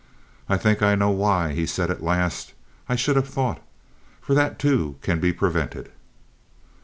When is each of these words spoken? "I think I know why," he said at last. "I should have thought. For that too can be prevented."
"I 0.49 0.57
think 0.57 0.81
I 0.81 0.95
know 0.95 1.11
why," 1.11 1.53
he 1.53 1.67
said 1.67 1.91
at 1.91 2.01
last. 2.01 2.55
"I 2.89 2.95
should 2.95 3.15
have 3.17 3.29
thought. 3.29 3.61
For 4.19 4.33
that 4.33 4.57
too 4.57 4.95
can 5.03 5.19
be 5.19 5.31
prevented." 5.31 5.91